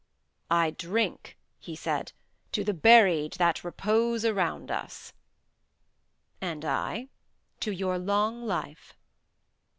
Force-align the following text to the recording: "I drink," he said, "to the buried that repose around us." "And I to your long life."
"I 0.49 0.71
drink," 0.71 1.37
he 1.59 1.75
said, 1.75 2.11
"to 2.53 2.63
the 2.63 2.73
buried 2.73 3.33
that 3.33 3.63
repose 3.63 4.25
around 4.25 4.71
us." 4.71 5.13
"And 6.41 6.65
I 6.65 7.09
to 7.59 7.71
your 7.71 7.99
long 7.99 8.41
life." 8.43 8.97